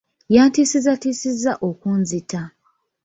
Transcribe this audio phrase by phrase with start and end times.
[0.35, 2.41] Yantiisatiisizza okunzita.